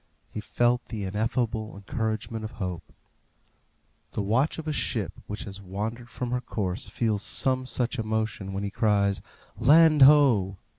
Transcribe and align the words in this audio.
He 0.31 0.39
felt 0.41 0.87
the 0.87 1.03
ineffable 1.03 1.75
encouragement 1.75 2.43
of 2.43 2.53
hope. 2.53 2.91
The 4.13 4.23
watch 4.23 4.57
of 4.57 4.67
a 4.67 4.73
ship 4.73 5.13
which 5.27 5.43
has 5.43 5.61
wandered 5.61 6.09
from 6.09 6.31
her 6.31 6.41
course 6.41 6.89
feels 6.89 7.21
some 7.21 7.67
such 7.67 7.99
emotion 7.99 8.51
when 8.51 8.63
he 8.63 8.71
cries, 8.71 9.21
"Land 9.59 10.01
ho!" 10.01 10.57